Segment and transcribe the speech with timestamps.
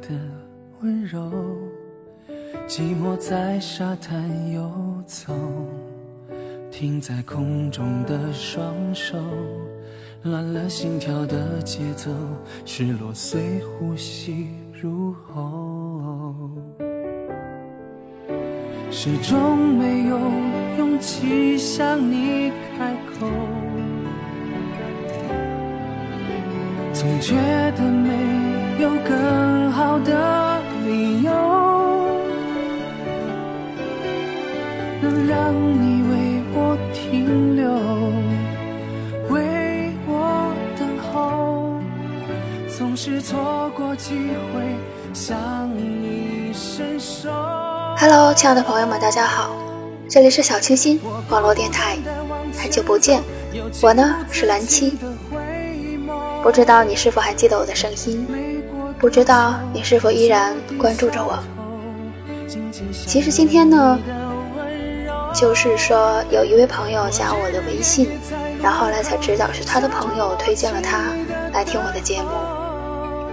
[0.00, 0.08] 的
[0.80, 1.30] 温柔。
[2.66, 4.22] 寂寞在沙滩
[4.52, 4.70] 游
[5.06, 5.34] 走，
[6.70, 9.18] 停在空中的双手，
[10.22, 12.10] 乱了心跳的节奏，
[12.64, 14.48] 失落随呼吸
[14.80, 16.50] 入喉，
[18.90, 20.18] 始终没有
[20.78, 23.26] 勇气向你开口。
[26.92, 27.34] 总觉
[27.76, 28.19] 得没
[28.80, 31.30] 有更好的理由，
[35.02, 37.68] 能让你为我停留，
[39.28, 41.78] 为我等候，
[42.74, 44.14] 总是错过机
[44.54, 44.62] 会
[45.12, 47.28] 向你伸手。
[47.98, 49.50] Hello，亲爱的朋友们，大家好，
[50.08, 51.98] 这里是小清新网络电台，
[52.56, 53.22] 很久不见，
[53.82, 54.96] 我呢是蓝七。
[56.42, 58.26] 不知道你是否还记得我的声音？
[59.00, 61.38] 不知道你是否依然关注着我？
[63.06, 63.98] 其实今天呢，
[65.34, 68.10] 就是说有一位朋友加我的微信，
[68.62, 71.14] 然后来才知道是他的朋友推荐了他
[71.50, 72.28] 来听我的节目。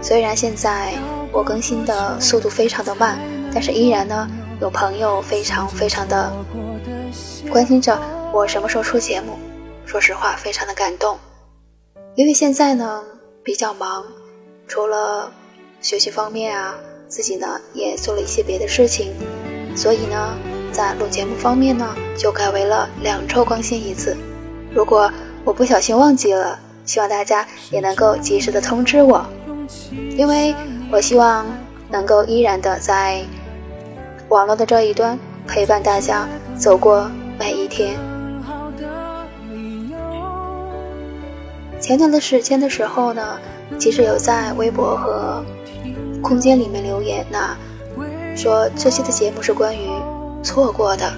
[0.01, 0.93] 虽然现在
[1.33, 3.19] 我更新的速度非常的慢，
[3.53, 4.25] 但是依然呢
[4.61, 6.31] 有朋友非常非常的
[7.51, 7.99] 关心着
[8.31, 9.38] 我什么时候出节目。
[9.85, 11.17] 说实话，非常的感动。
[12.15, 13.03] 因为现在呢
[13.43, 14.05] 比较忙，
[14.65, 15.29] 除了
[15.88, 16.75] 学习方面啊，
[17.07, 19.13] 自己呢也做了一些别的事情，
[19.73, 20.38] 所以呢
[20.69, 24.17] 在录节目方面呢就改为了两周更新一次。
[24.69, 25.09] 如果
[25.45, 29.25] 我不小心忘记了，希望大家也能够及时的通知我，
[30.17, 30.53] 因为
[30.91, 31.45] 我希望
[31.89, 33.23] 能够依然的在
[34.28, 35.17] 网络的这一端
[35.47, 37.97] 陪伴大家走过每一天。
[41.79, 43.39] 前段的时间的时候呢，
[43.79, 45.41] 其实有在微博和
[46.27, 47.55] 空间里面留言呐，
[48.35, 49.88] 说这期的节目是关于
[50.43, 51.09] 错过的，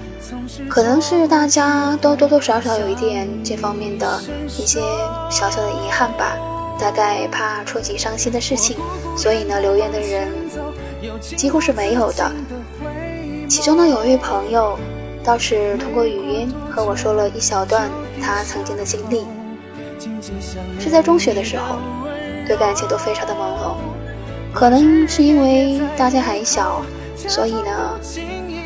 [0.70, 4.80] 可能是大家都多多少少有一点这方面的一些
[5.32, 6.38] 小小的遗憾吧，
[6.80, 8.78] 大概怕触及伤心的事情，
[9.18, 10.28] 所以呢留言的人
[11.36, 12.32] 几乎是没有的。
[13.50, 14.78] 其中呢有一位朋友
[15.24, 17.90] 倒是通过语音和我说了一小段
[18.22, 19.26] 他曾经的经历。
[20.80, 21.78] 是在中学的时候，
[22.46, 23.76] 对感情都非常的朦胧，
[24.54, 26.82] 可能是因为大家还小，
[27.16, 28.00] 所以呢，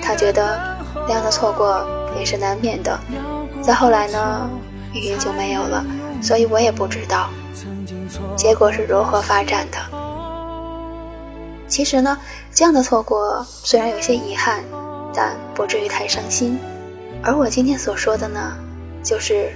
[0.01, 0.59] 他觉得
[1.07, 1.85] 那样的错过
[2.17, 2.99] 也是难免的。
[3.61, 4.49] 再后来呢，
[4.93, 5.85] 语音就没有了，
[6.21, 7.29] 所以我也不知道
[8.35, 9.77] 结果是如何发展的。
[11.67, 12.17] 其实呢，
[12.53, 14.63] 这样的错过虽然有些遗憾，
[15.13, 16.59] 但不至于太伤心。
[17.23, 18.57] 而我今天所说的呢，
[19.03, 19.51] 就是。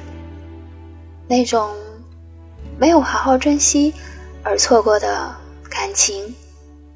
[1.29, 1.75] 那种
[2.79, 3.93] 没有好好珍惜
[4.43, 5.29] 而错过的
[5.87, 6.35] 感情，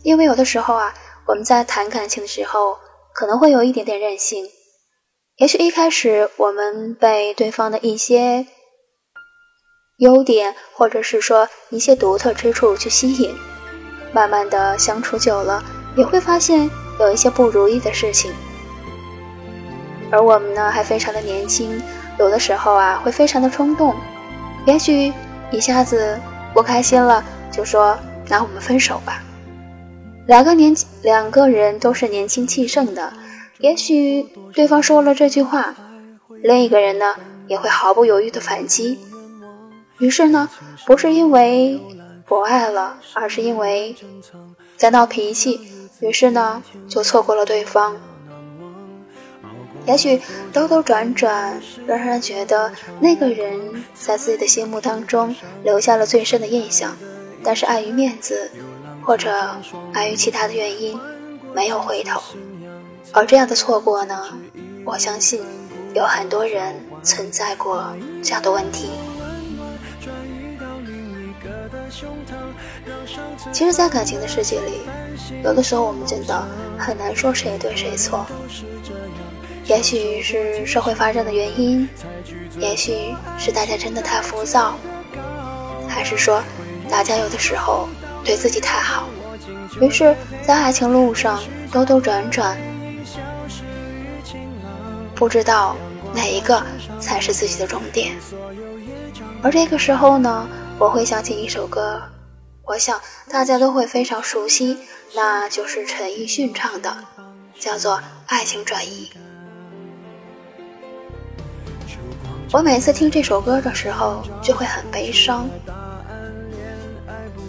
[0.03, 0.93] 因为有的时候啊，
[1.25, 2.77] 我们在谈感情的时候，
[3.13, 4.45] 可能会有一点点任性。
[5.37, 8.45] 也许一开始我们被对方的一些
[9.99, 13.33] 优点，或者是说一些独特之处去吸引，
[14.11, 15.63] 慢慢的相处久了，
[15.95, 16.69] 也会发现
[16.99, 18.33] 有一些不如意的事情。
[20.11, 21.81] 而我们呢，还非常的年轻，
[22.19, 23.95] 有的时候啊，会非常的冲动。
[24.65, 25.13] 也许
[25.49, 26.19] 一下子
[26.53, 27.97] 不开心了，就说
[28.31, 29.21] 那我们分手吧。
[30.25, 33.11] 两个年两个人都是年轻气盛的，
[33.59, 35.75] 也许对方说了这句话，
[36.41, 37.13] 另一个人呢
[37.47, 38.97] 也会毫不犹豫的反击。
[39.99, 40.49] 于是呢，
[40.85, 41.77] 不是因为
[42.25, 43.93] 不爱了，而是因为
[44.77, 45.59] 在闹脾气，
[45.99, 47.97] 于是呢就错过了对方。
[49.85, 50.21] 也许
[50.53, 52.71] 兜兜转转，仍然觉得
[53.01, 56.95] 那个人在自己的心目当中留下了最深的印象，
[57.43, 58.51] 但是碍于面子，
[59.03, 59.55] 或者
[59.93, 60.99] 碍于其他的原因，
[61.53, 62.21] 没有回头。
[63.11, 64.29] 而这样的错过呢，
[64.85, 65.41] 我相信
[65.93, 67.93] 有很多人存在过
[68.23, 68.89] 这样的问题。
[73.51, 74.81] 其实，在感情的世界里，
[75.43, 76.47] 有的时候我们真的
[76.77, 78.25] 很难说谁对谁错。
[79.65, 81.87] 也许是社会发展的原因，
[82.59, 84.75] 也许是大家真的太浮躁，
[85.87, 86.41] 还是说
[86.91, 87.87] 大家有的时候
[88.21, 89.07] 对自己太好，
[89.79, 90.13] 于是，
[90.45, 91.41] 在爱情路上
[91.71, 92.57] 兜兜转转，
[95.15, 95.77] 不知道
[96.13, 96.61] 哪一个
[96.99, 98.13] 才是自己的终点。
[99.41, 100.45] 而这个时候呢，
[100.77, 101.99] 我会想起一首歌，
[102.65, 102.99] 我想
[103.29, 104.77] 大家都会非常熟悉，
[105.15, 106.93] 那就是陈奕迅唱的，
[107.57, 107.95] 叫做
[108.27, 109.09] 《爱情转移》。
[112.51, 115.49] 我每次听这首歌的时候，就会很悲伤，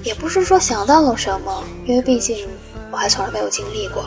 [0.03, 2.49] 也不是说想到了什么，因为毕竟
[2.91, 4.05] 我还从来没有经历过。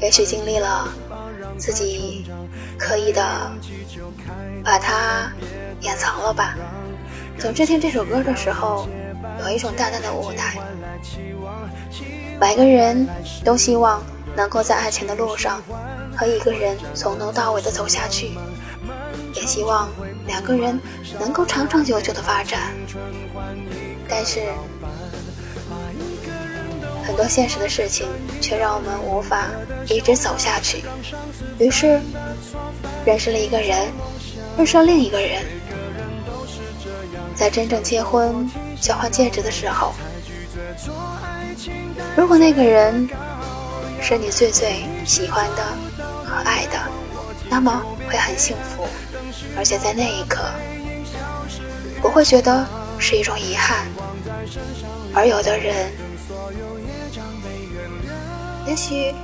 [0.00, 0.88] 也许经历了，
[1.56, 2.24] 自己
[2.78, 3.22] 刻意的
[4.62, 5.30] 把它
[5.80, 6.54] 掩藏了吧。
[7.38, 8.88] 总之，听这首歌的时候，
[9.42, 10.56] 有一种淡淡的无奈。
[12.40, 13.08] 每个人
[13.44, 14.02] 都希望
[14.36, 15.60] 能够在爱情的路上
[16.16, 18.30] 和一个人从头到尾的走下去，
[19.34, 19.88] 也希望
[20.26, 20.78] 两个人
[21.18, 22.72] 能够长长久久的发展。
[24.08, 24.40] 但是，
[27.04, 28.08] 很多现实的事情
[28.40, 29.46] 却让我们无法
[29.88, 30.82] 一直走下去。
[31.58, 32.00] 于是，
[33.04, 33.92] 认识了一个人，
[34.56, 35.44] 认识了另一个人，
[37.34, 38.48] 在真正结婚、
[38.80, 39.92] 交换戒指的时候。
[42.16, 43.08] 如果那个人
[44.00, 45.62] 是你最最喜欢的
[46.24, 46.78] 和爱的，
[47.48, 48.86] 那么会很幸福，
[49.56, 50.44] 而且在那一刻
[52.02, 52.66] 不会觉得
[52.98, 53.86] 是一种遗憾。
[55.14, 55.90] 而有的人，
[58.66, 59.14] 也许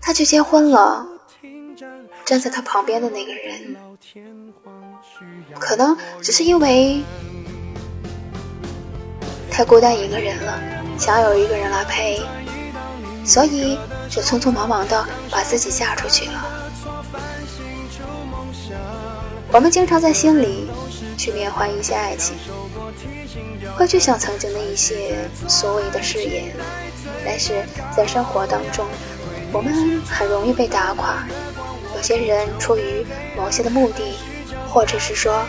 [0.00, 1.06] 他去结婚了，
[2.24, 3.76] 站在他旁边的那个人，
[5.58, 7.02] 可能只是因为
[9.50, 10.60] 太孤单一个人了。
[10.98, 12.20] 想要有一个人来陪，
[13.24, 13.78] 所以
[14.10, 16.46] 就匆匆忙忙的把自己嫁出去了。
[19.50, 20.68] 我们经常在心里
[21.16, 22.36] 去缅怀一些爱情，
[23.80, 26.54] 会去想曾经的一些所谓的誓言，
[27.24, 27.64] 但是
[27.96, 28.86] 在生活当中，
[29.54, 31.26] 我们很容易被打垮。
[31.96, 34.18] 有些人出于某些的目的，
[34.68, 35.42] 或者是说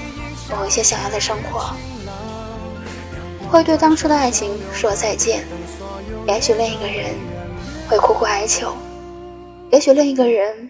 [0.49, 1.75] 某一些想要的生活。
[3.49, 5.45] 会对当初的爱情说再见，
[6.25, 7.13] 也许另一个人
[7.89, 8.73] 会苦苦哀求，
[9.73, 10.69] 也许另一个人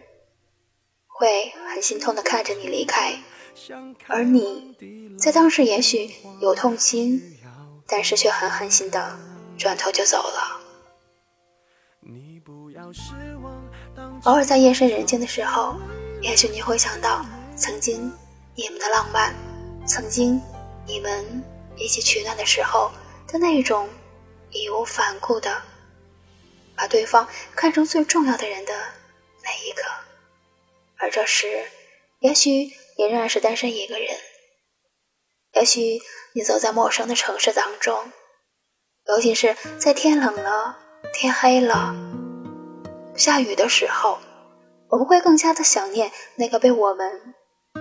[1.06, 3.13] 会很心痛的看着你离开，
[4.08, 4.75] 而你
[5.19, 6.10] 在当时也许
[6.42, 7.31] 有痛心，
[7.92, 9.20] 但是却很狠心的
[9.60, 10.62] 转头就走了。
[14.24, 15.76] 偶尔在夜深人静的时候，
[16.22, 17.24] 也许你会想到
[17.56, 18.12] 曾经
[18.56, 19.36] 你们的浪漫，
[19.86, 20.42] 曾经
[20.88, 21.44] 你们。
[21.78, 22.92] 一起取暖的时候
[23.28, 23.90] 的那一种
[24.52, 25.60] 义无反顾的
[26.76, 28.74] 把对方看成最重要的人的
[29.42, 29.90] 那一刻，
[30.98, 31.66] 而这时，
[32.20, 32.50] 也许
[32.98, 34.16] 你仍然是单身一个人，
[35.53, 36.00] 也许
[36.33, 38.12] 你走在陌生的城市当中，
[39.07, 40.77] 尤其是在天冷了、
[41.13, 41.94] 天黑了、
[43.15, 44.19] 下雨的时候，
[44.89, 47.33] 我们会更加的想念那个被我们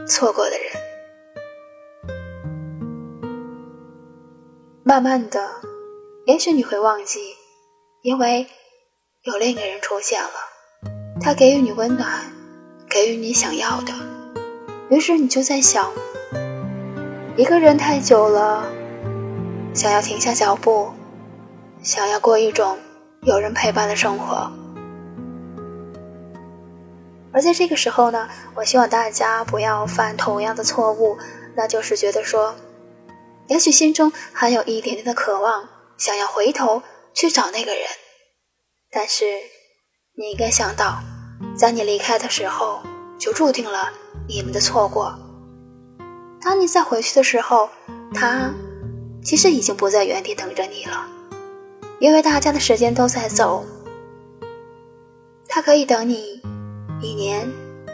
[0.08, 0.72] 错过的人。
[4.82, 5.60] 慢慢的，
[6.26, 7.36] 也许你会忘记，
[8.02, 8.48] 因为
[9.22, 10.30] 有另一个人出现了，
[11.20, 12.32] 他给予你温暖，
[12.88, 13.92] 给予你想要的。
[14.90, 15.92] 于是你就在想，
[17.40, 18.70] 一个人太久了，
[19.72, 20.90] 想要停下脚步，
[21.82, 22.78] 想要过一种
[23.22, 24.52] 有人陪伴的生活。
[27.32, 31.16] 而在这个时候呢，我希望大家不要犯同样的错误，
[31.56, 32.54] 那就是觉得说。
[33.48, 35.66] 也许心中还有一点点的渴望，
[35.96, 36.82] 想要回头
[37.14, 37.82] 去找那个人，
[38.92, 39.24] 但是
[40.14, 41.00] 你应该想到，
[41.56, 42.82] 在你离开的时候，
[43.18, 43.90] 就注定了
[44.28, 45.18] 你们的错过。
[46.40, 47.68] 当你再回去的时候，
[48.14, 48.52] 他
[49.22, 51.06] 其实已经不在原地等着你了，
[51.98, 53.64] 因为大家的时间都在走。
[55.48, 56.40] 他可以等你
[57.02, 57.48] 一年、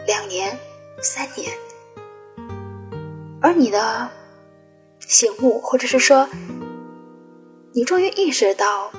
[0.05, 0.57] 两年、
[1.01, 1.51] 三年，
[3.41, 4.09] 而你的。
[4.99, 6.27] 醒悟，或者是说，
[7.71, 8.91] 你终于意识到，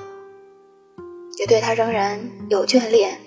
[1.37, 3.19] 你对他仍然有眷恋。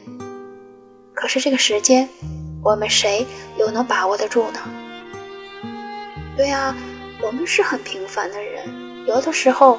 [1.15, 2.09] 可是这个时间，
[2.61, 3.25] 我们谁
[3.57, 4.82] 又能把握得住呢？
[6.37, 6.75] 对啊，
[7.21, 8.65] 我们是很平凡的人，
[9.07, 9.79] 有的时候，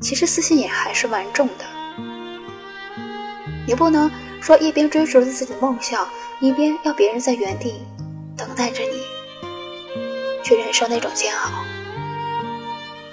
[0.00, 1.64] 其实私心也还是蛮重的。
[3.66, 6.06] 你不能说一边追逐着自己的梦想，
[6.40, 7.82] 一边要别人在原地
[8.36, 9.02] 等待着你，
[10.42, 11.64] 去忍受那种煎熬。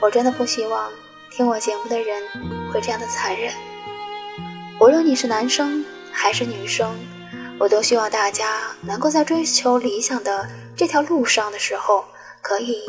[0.01, 0.91] 我真的不希望
[1.31, 2.21] 听我节目的人
[2.73, 3.53] 会这样的残忍。
[4.79, 6.99] 无论你是男生还是女生，
[7.57, 12.03] 我都希望大家能够在追求理想的这条路上的时候，
[12.41, 12.81] 可以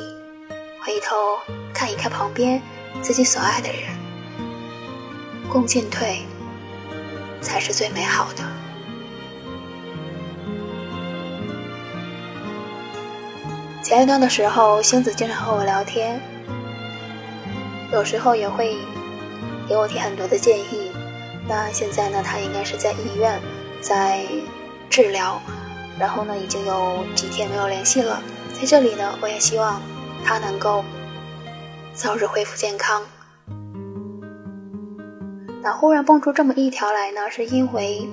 [0.83, 1.39] 回头
[1.73, 2.61] 看一看旁边
[3.03, 3.97] 自己所爱的人，
[5.49, 6.23] 共进退
[7.41, 8.43] 才是最美好的。
[13.83, 16.21] 前一段的时候，星子经常和我聊天。
[17.93, 18.79] 有时候也会
[19.69, 20.91] 给我提很多的建议。
[21.47, 23.39] 那现在呢，他应该是在医院
[23.83, 24.25] 在
[24.89, 25.39] 治疗，
[25.99, 28.23] 然后呢，已经有几天没有联系了。
[28.63, 29.83] 在这里呢，我也希望
[30.25, 30.85] 他能够
[31.95, 33.03] 早日恢复健康。
[35.61, 38.09] 那忽然蹦出这么一条来呢，是因为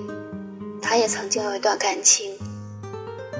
[0.82, 2.32] 他也曾经有一段感情，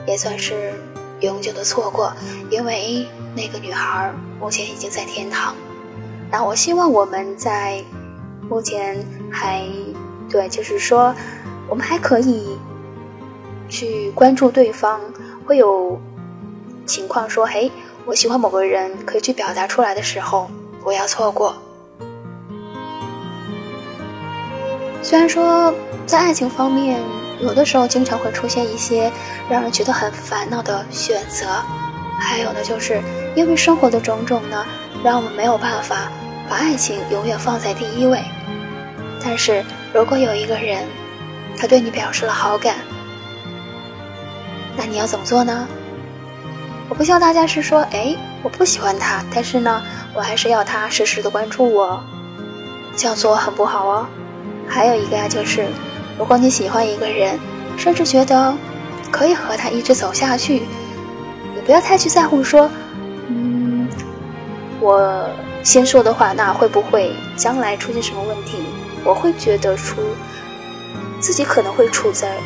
[0.06, 0.72] 也算是
[1.18, 2.12] 永久的错过，
[2.48, 5.56] 因为那个女孩目前已经在天堂。
[6.30, 7.82] 那我希望我们在
[8.48, 9.66] 目前还
[10.30, 11.12] 对，就是说
[11.68, 12.56] 我们还可以
[13.68, 15.00] 去关注对方，
[15.44, 16.00] 会有
[16.90, 17.70] 情况说，嘿，
[18.04, 20.50] 我喜欢某个人，可以去表达出来的时候，
[20.82, 21.54] 不要错过。
[25.00, 25.72] 虽然说
[26.04, 27.00] 在爱情方面，
[27.40, 29.10] 有的时候经常会出现一些
[29.48, 31.46] 让人觉得很烦恼的选择，
[32.18, 33.00] 还有呢，就是
[33.36, 34.66] 因为生活的种种呢，
[35.04, 36.10] 让我们没有办法
[36.48, 38.20] 把爱情永远放在第一位。
[39.22, 40.84] 但是如果有一个人，
[41.56, 42.74] 他对你表示了好感，
[44.76, 45.68] 那你要怎么做呢？
[46.90, 49.80] 我不希望大家是说，哎，我不喜欢他，但是呢，
[50.12, 52.02] 我还是要他时时的关注我，
[52.96, 54.06] 这样做很不好哦。
[54.66, 55.68] 还有一个呀，就是
[56.18, 57.38] 如果你喜欢一个人，
[57.76, 58.52] 甚至觉得
[59.12, 60.64] 可以和他一直走下去，
[61.54, 62.68] 你不要太去在乎说，
[63.28, 63.88] 嗯，
[64.80, 65.30] 我
[65.62, 68.58] 先说的话，那会不会将来出现什么问题？
[69.04, 70.00] 我会觉得出
[71.20, 72.36] 自己可能会处在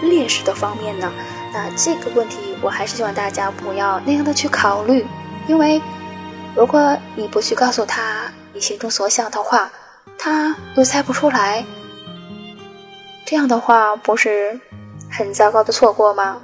[0.00, 1.12] 劣势的方面呢。
[1.52, 5.06] 那这个问题，我还是希望大家不要那样的去考虑，
[5.46, 5.80] 因为
[6.54, 9.70] 如果你不去告诉他你心中所想的话。
[10.18, 11.64] 他又猜不出来，
[13.24, 14.60] 这样的话不是
[15.10, 16.40] 很糟糕的错过吗？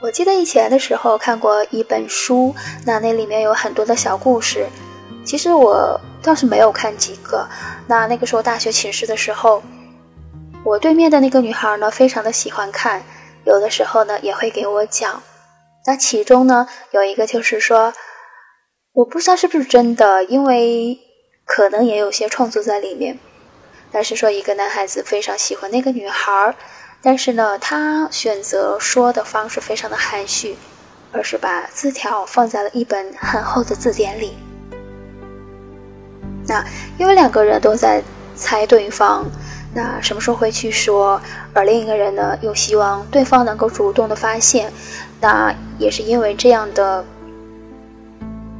[0.00, 4.68] 我记得以前的时候看过一本书，那那里面有很多的小故事。
[5.24, 7.44] 其实我倒是没有看几个。
[7.88, 9.60] 那那个时候大学寝室的时候，
[10.66, 13.04] 我对面的那个女孩呢，非常的喜欢看，
[13.44, 15.22] 有的时候呢也会给我讲。
[15.86, 17.94] 那其中呢有一个就是说，
[18.92, 21.00] 我不知道是不是真的，因为。
[21.48, 23.16] 可能也有些创作在里面，
[23.92, 26.52] 但是说一个男孩子非常喜欢那个女孩，
[27.00, 30.56] 但是呢，他选择说的方式非常的含蓄，
[31.12, 34.36] 而是把字条放在了一本很厚的字典里。
[36.48, 36.66] 那
[36.98, 38.02] 因为两个人都在
[38.34, 39.24] 猜对方，
[39.76, 41.20] 那什么时候会去说，
[41.52, 44.72] 而另一个人呢，又希望对方能够主动的发现，
[45.20, 47.04] 那也是因为这样的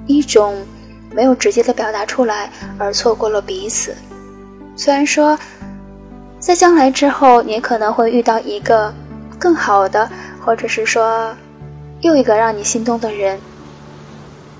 [0.06, 0.64] 一种。
[1.14, 3.96] 没有直接的表达出来，而错过了彼此。
[4.76, 5.38] 虽然说，
[6.38, 8.92] 在将来之后，你可能会遇到一个
[9.38, 10.10] 更好的，
[10.44, 11.34] 或者是说
[12.02, 13.40] 又一个让你心动的人，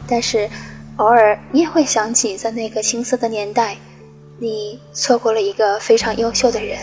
[0.09, 0.49] 但是
[0.97, 3.77] 偶尔你也会想起，在那个青涩的年代，
[4.39, 6.79] 你错过了一个非常优秀的人。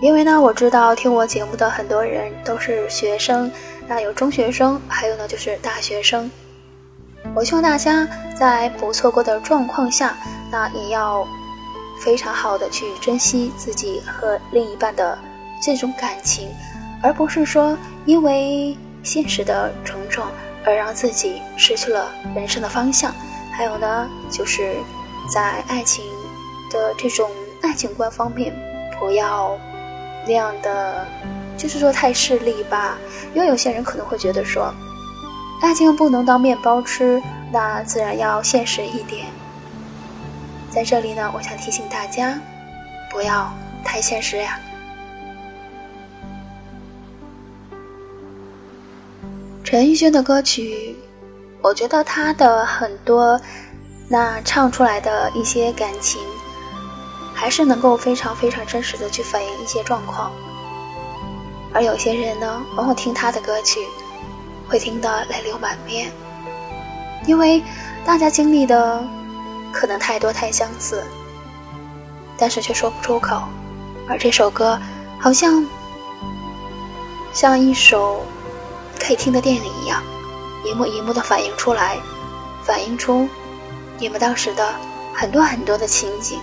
[0.00, 3.50] 因为呢，我知道听我节目的很多人都是学生。
[3.86, 6.30] 那有中学生，还有呢就是大学生。
[7.34, 8.08] 我希望大家
[8.38, 10.16] 在不错过的状况下，
[10.50, 11.26] 那也要
[12.02, 15.18] 非常好的去珍惜自己和另一半的
[15.60, 16.48] 这种感情，
[17.02, 20.24] 而不是说因为现实的种种
[20.64, 23.12] 而让自己失去了人生的方向。
[23.58, 24.76] 还有呢，就是
[25.28, 26.04] 在爱情
[26.70, 27.28] 的这种
[27.60, 28.54] 爱情观方面，
[29.00, 29.58] 不要
[30.24, 31.04] 那样的。
[31.56, 32.96] 就是说太势利吧，
[33.34, 34.72] 因为有些人可能会觉得说，
[35.60, 37.20] 爱情不能当面包吃，
[37.52, 39.26] 那自然要现实一点。
[40.70, 42.38] 在这里呢，我想提醒大家，
[43.10, 43.52] 不要
[43.84, 44.60] 太现实呀。
[49.64, 50.94] 陈奕迅的歌曲，
[51.60, 53.40] 我觉得他的很多
[54.08, 56.20] 那唱出来的一些感情，
[57.34, 60.32] 还是能够非常非常真实的去反映一些状况。
[61.74, 63.80] 而有些人呢，往往听他的歌曲，
[64.68, 66.10] 会听得泪流满面，
[67.26, 67.62] 因为
[68.06, 69.04] 大家经历的
[69.72, 71.04] 可能太多太相似，
[72.38, 73.42] 但是却说不出口。
[74.08, 74.78] 而这首歌，
[75.20, 75.66] 好像
[77.32, 78.24] 像一首
[78.98, 80.02] 可以听的电影一样，
[80.64, 81.98] 一幕一幕的反映出来，
[82.64, 83.28] 反映出
[83.98, 84.72] 你们当时的
[85.14, 86.38] 很多很多的情景。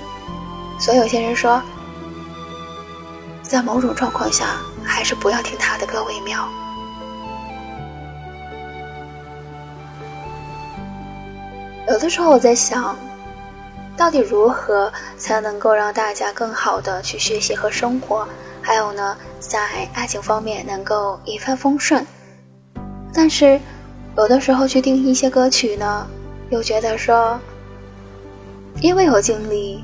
[0.79, 1.61] 所以有些人说，
[3.41, 4.57] 在某种状况下。
[4.87, 6.47] 还是不要听他的歌为妙。
[11.87, 12.95] 有的时候我在想，
[13.97, 18.27] 到底如何才能够让大家更好的去学习和生活？
[18.61, 22.05] 还有呢，在爱情方面能够一帆风顺。
[23.11, 23.59] 但是，
[24.17, 26.07] 有的时候去听一些歌曲呢，
[26.49, 27.39] 又觉得说，
[28.81, 29.83] 因为有经历，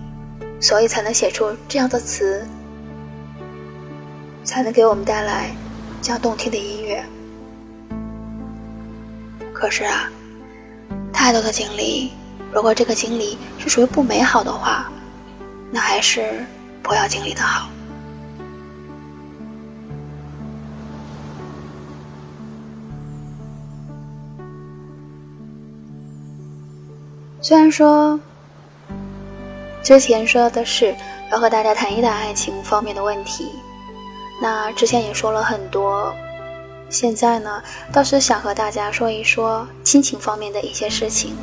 [0.59, 2.45] 所以才能写出这样的词。
[4.43, 5.55] 才能给我们带来
[6.01, 7.01] 这样动听的音乐。
[9.53, 10.09] 可是啊，
[11.13, 12.11] 太太多的经历，
[12.51, 14.91] 如果这个经历是属于不美好的话，
[15.71, 16.45] 那还是
[16.83, 17.69] 不要经历的好。
[27.43, 28.19] 虽然说
[29.81, 30.95] 之前说的是
[31.31, 33.51] 要和大家谈一谈爱情方面的问题，
[34.39, 36.13] 那之前也说了很多。
[36.87, 41.35] 现在呢，倒是想和大家说一说亲情方面的一些事情。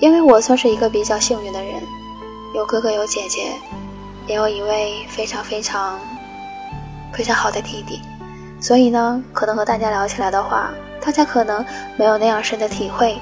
[0.00, 1.74] 因为我算是一个比较幸运的人，
[2.54, 3.52] 有哥哥有姐姐，
[4.26, 5.98] 也有一位非常非常
[7.12, 8.00] 非常好的弟弟，
[8.58, 11.64] 所以呢，可能和大家聊起来的话，大家可能
[11.96, 13.18] 没有那样深的体会。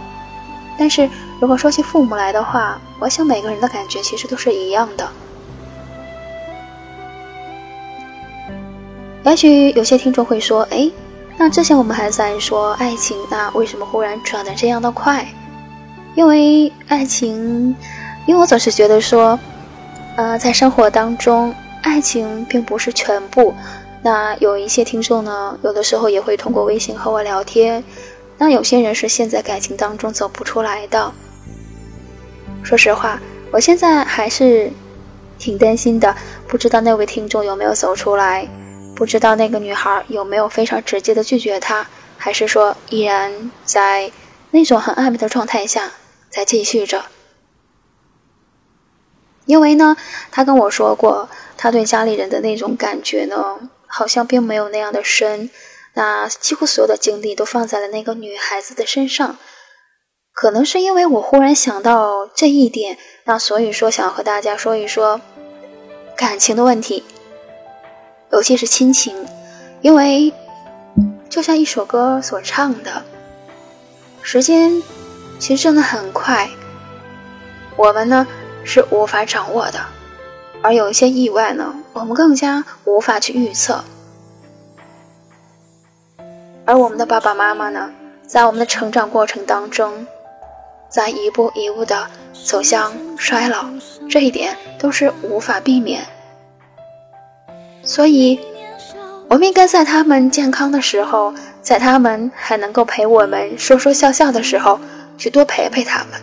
[0.79, 1.09] 但是
[1.41, 5.09] 如果说起父母来的话，我想每个人的感觉其实都是一样的。
[9.25, 10.91] 也许有些听众会说：“哎，
[11.39, 15.27] 那之前我们还在说爱情，那为什么忽然转的这样的快？”
[16.15, 17.75] 因为爱情，
[18.27, 19.39] 因为我总是觉得说，
[20.17, 23.55] 呃，在生活当中，爱情并不是全部。
[24.03, 27.83] 那有一些听众呢，有的时候也会通过微信和我聊天。
[28.39, 31.13] 那有些人是陷在感情当中走不出来的。
[32.63, 33.21] 说实话，
[33.51, 34.71] 我现在还是
[35.39, 38.49] 挺担心的，不知道那位听众有没有走出来。
[38.95, 41.87] 不知道那个女孩有没有非常直接的拒绝他，
[42.19, 44.13] 还是说依然在
[44.51, 45.91] 那种很暧昧的状态下
[46.29, 47.03] 在继续着？
[49.47, 49.97] 因为呢，
[50.31, 55.51] 他跟我说过，他对家里人的那种感觉呢，好像并没有那样的深。
[55.95, 59.37] 那几乎所有的精力都放在了那个女孩子的身上。
[60.35, 65.21] 可能是因为我忽然想到这一点，那所以说想和大家说一说
[66.17, 67.05] 感情的问题。
[68.31, 69.15] 尤其是亲情，
[69.83, 70.33] 因为
[71.29, 73.05] 就像一首歌所唱的，
[74.23, 74.83] 时间
[75.39, 76.49] 其实真的很快，
[77.77, 78.27] 我们呢
[78.65, 79.79] 是无法掌握的，
[80.63, 83.85] 而有一些意外呢，我们更加无法去预测。
[86.65, 87.91] 而我们的爸爸妈妈呢，
[88.27, 90.07] 在我们的成长过程当中，
[90.89, 92.07] 在一步一步的
[92.45, 93.67] 走向衰老，
[94.09, 96.07] 这一点都是无法避免。
[97.83, 98.39] 所以，
[99.29, 104.79] 我们应该在他们健康的时候，在他们还能够陪我们说说笑笑的时候，
[105.19, 106.21] 去多陪陪他们。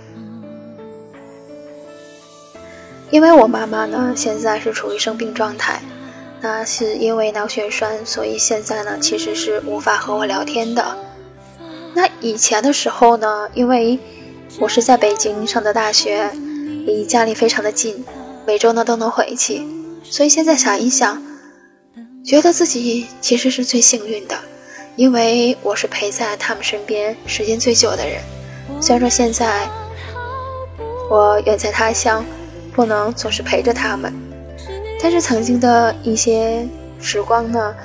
[3.12, 5.82] 因为我妈妈呢，现在是处于生病状态，
[6.42, 10.98] 那是因为脑血栓，所以现在呢，其实是无法和我聊天的。
[11.94, 14.00] 那以前的时候呢，因为
[14.60, 16.32] 我是在北京上的大学，
[16.86, 18.06] 离家里非常的近，
[18.46, 19.66] 每周呢都能回去，
[20.04, 21.22] 所以现在想一想。
[22.22, 24.38] 觉得自己其实是最幸运的，
[24.96, 28.22] 因为我是陪在他们身边时间最久的人。
[28.80, 29.68] 虽然说现在
[31.10, 32.24] 我远在他乡，
[32.74, 34.14] 不能总是陪着他们，
[35.02, 36.68] 但是曾经的一些
[37.00, 37.76] 时光呢，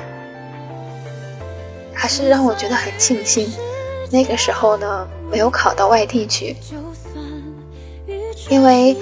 [1.93, 3.51] 还是让我觉得很庆幸。
[4.11, 6.57] 那个时候呢，没有考到外地去，
[8.49, 8.97] 因为。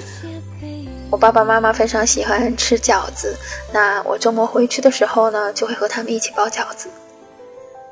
[1.11, 3.37] 我爸爸妈妈非常喜欢吃饺子，
[3.71, 6.89] 那我周末回去的时候呢，就会和他们一起包饺子。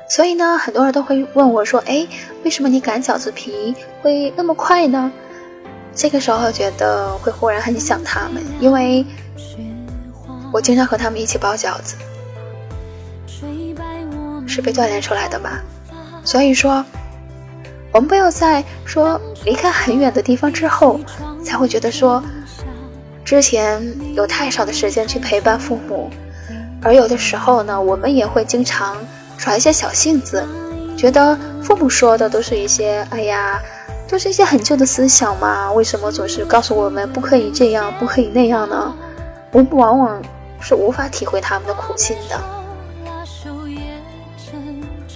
[0.09, 2.07] 所以呢，很多人都会问我说：“哎，
[2.43, 5.11] 为什么你擀饺子皮会那么快呢？”
[5.93, 9.05] 这个时候觉得会忽然很想他们，因为
[10.51, 11.95] 我经常和他们一起包饺子，
[14.47, 15.61] 是被锻炼出来的吧。
[16.23, 16.83] 所以说，
[17.91, 20.99] 我们不要在说离开很远的地方之后，
[21.43, 22.23] 才会觉得说。
[23.23, 23.81] 之前
[24.13, 26.09] 有太少的时间去陪伴父母，
[26.81, 28.97] 而有的时候呢，我们也会经常
[29.37, 30.45] 耍一些小性子，
[30.97, 33.61] 觉得父母说的都是一些，哎呀，
[34.05, 38.93] 都是一些很旧的思想嘛，为什么总是告诉我们不可以这样，不可以那样呢？
[39.53, 40.21] 我们往往
[40.61, 42.39] 是无法体会他们的苦心的。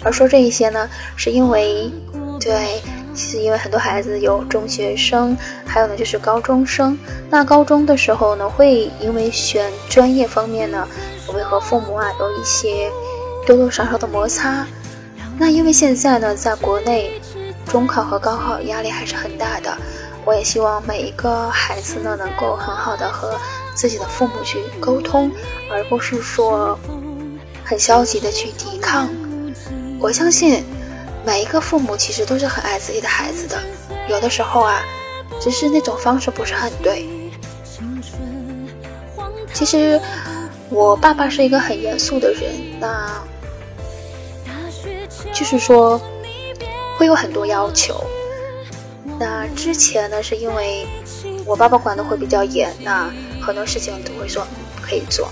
[0.03, 1.91] 而说这一些呢，是因为，
[2.39, 2.81] 对。
[3.17, 6.99] 是因为很多孩子有中学生，还有呢就是高中生。
[7.29, 10.85] 那高中的时候呢，会因为选专业方面呢，
[11.25, 12.91] 我会和父母啊有一些
[13.47, 14.67] 多多少少的摩擦。
[15.37, 17.21] 那因为现在呢，在国内，
[17.65, 19.73] 中考和高考压力还是很大的。
[20.25, 23.39] 我也希望每一个孩子呢，能够很好的和
[23.75, 25.31] 自己的父母去沟通，
[25.71, 26.77] 而不是说
[27.63, 29.09] 很消极的去抵抗。
[29.99, 30.63] 我相信。
[31.27, 33.57] 每一个父母其实都是很爱自己的孩子的，
[34.07, 34.83] 有的时候啊，
[35.41, 37.03] 只是那种方式不是很对。
[39.51, 39.99] 其实
[40.69, 43.23] 我爸爸是一个很严肃的人，那
[45.33, 45.99] 就是说
[46.95, 48.03] 会有很多要求。
[49.19, 50.85] 那之前呢，是因为
[51.45, 53.09] 我爸爸管的会比较严，那
[53.41, 55.29] 很多事情都会说不可以做。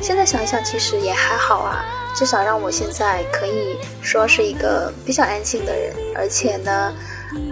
[0.00, 6.92] 现在想一想，其实也还好啊，至少让我现在可以说是一个比较安静的人，而且呢，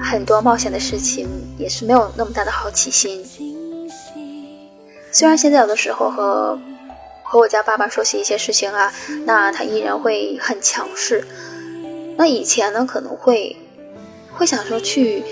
[0.03, 1.29] 很多冒险的事情
[1.59, 3.25] 也是没有那么大的好奇心。
[5.11, 6.59] 虽然现在有的时候和
[7.23, 8.93] 和我家爸爸说起一些事情啊，
[9.25, 11.27] 那他依然会很强势。
[12.17, 13.57] 那以前呢，可能会
[14.37, 15.23] 会想说去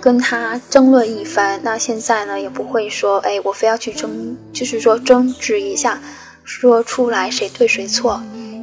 [0.00, 6.00] 跟他争论一番，那现在呢，也不会说，哎，我非要去争，就是说争执一下，
[6.44, 8.22] 说出来谁对谁错。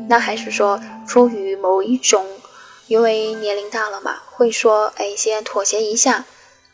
[0.10, 2.26] 那还是说出于某一种，
[2.88, 6.26] 因为年龄大了嘛，会说，哎，先妥协一下，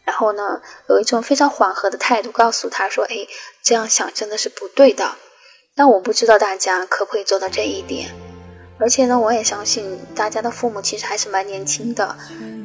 [0.03, 3.27] 然后呢，有一种非常缓和的态度告诉他说，哎，
[3.63, 5.15] 这样想真的是不对的。
[5.75, 8.13] 但我不知道大家可不可以做到这一点。
[8.83, 12.13] 而且呢，我也相信大家的父母其实还是蛮年轻的，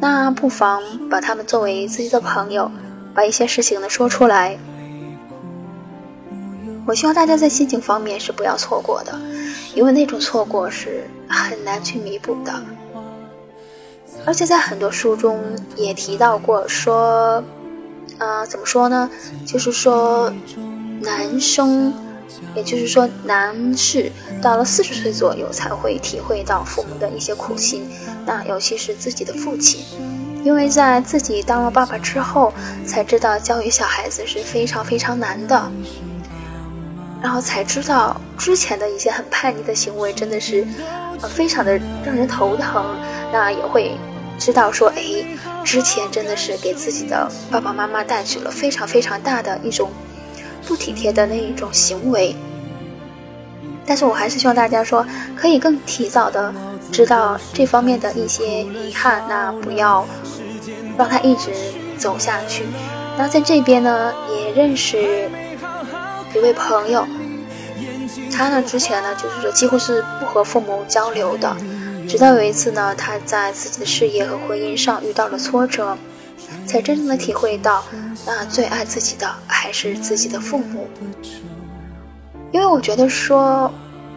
[0.00, 2.68] 那不妨把他们作为自己的朋友，
[3.14, 4.58] 把一些事情呢说出来。
[6.84, 9.16] 我希望大家在心情方面是不要错过的，
[9.76, 12.52] 因为那种错过是很难去弥补的。
[14.26, 15.40] 而且在很多书中
[15.76, 17.40] 也提到过，说，
[18.18, 19.08] 呃，怎么说呢？
[19.46, 20.32] 就是说，
[21.00, 21.94] 男生。
[22.54, 24.10] 也就是说，男士
[24.42, 27.88] 到了四十岁左右才会体会到父母的一些苦心，
[28.26, 29.84] 那尤其是自己的父亲，
[30.44, 32.52] 因为在自己当了爸爸之后，
[32.86, 35.70] 才知道教育小孩子是非常非常难的，
[37.22, 40.66] 然后才知道之前的一些很叛逆的行为真的是，
[41.20, 42.96] 呃，非常的让人头疼。
[43.30, 43.92] 那也会
[44.38, 45.02] 知道说，哎，
[45.64, 49.90] 之前真的是给自己的爸爸妈妈带去了非常非常大的一种。
[50.68, 52.36] 不体贴的那一种行为，
[53.86, 55.04] 但是我还是希望大家说，
[55.34, 56.52] 可以更提早的
[56.92, 60.06] 知道这方面的一些遗憾，那不要
[60.98, 61.50] 让他一直
[61.96, 62.66] 走下去。
[63.16, 65.30] 那在这边呢，也认识
[66.34, 67.06] 一位朋友，
[68.30, 71.56] 他呢之前呢就是说几乎是不和父母交流的，
[72.06, 75.96] 直到有一次呢，他在自己的事业和婚姻上遇到了挫折。
[76.66, 77.84] 才真正的体会到，
[78.26, 80.88] 那最爱自己的还是自己的父母。
[82.50, 83.72] 因为我觉得说，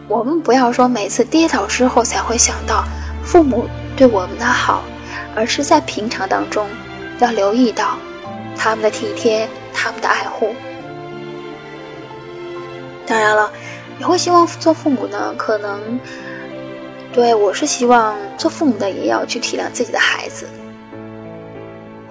[0.08, 2.84] 我们不要说每次跌倒之后才会想到
[3.24, 4.82] 父母对我们的好，
[5.34, 6.66] 而是在平常当中
[7.18, 7.98] 要留意到
[8.56, 10.54] 他们的体贴，他们的爱护。
[13.06, 13.50] 当然了，
[13.98, 16.00] 也会希望做父母呢，可能
[17.12, 20.46] 对我是希望做父母的也要去体谅自己的孩子。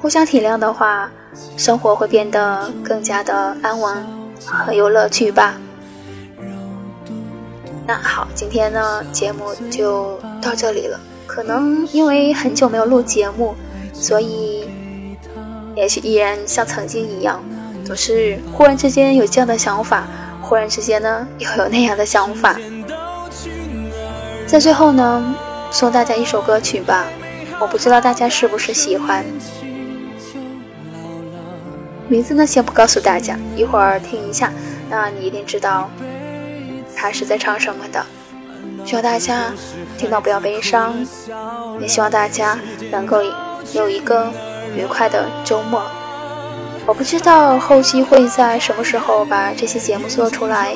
[0.01, 1.11] 互相体谅的话，
[1.55, 3.95] 生活会变得更加的安稳
[4.43, 5.53] 和有乐趣吧。
[7.85, 10.99] 那好，今天呢节目就到这里了。
[11.27, 13.53] 可能因为很久没有录节目，
[13.93, 14.67] 所以
[15.75, 17.39] 也许依然像曾经一样，
[17.85, 20.07] 总是忽然之间有这样的想法，
[20.41, 22.57] 忽然之间呢又有那样的想法。
[24.47, 25.35] 在最后呢，
[25.69, 27.05] 送大家一首歌曲吧，
[27.59, 29.23] 我不知道大家是不是喜欢。
[32.11, 34.51] 名字呢，先不告诉大家，一会儿听一下，
[34.89, 35.89] 那你一定知道
[36.93, 38.05] 他是在唱什么的。
[38.83, 39.53] 希望大家
[39.97, 40.93] 听到不要悲伤，
[41.79, 42.59] 也希望大家
[42.91, 43.21] 能够
[43.71, 44.29] 有一个
[44.75, 45.81] 愉快的周末。
[46.85, 50.73] 我不知道后期会在什么时候把这些节目做出来，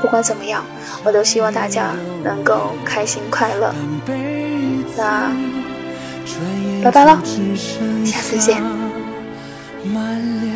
[0.00, 0.64] 不管怎么样，
[1.02, 1.88] 我都希望大家
[2.22, 3.74] 能够开心快乐。
[4.96, 5.32] 那
[6.84, 7.20] 拜拜了，
[8.04, 8.79] 下次见。
[9.84, 10.49] 满脸。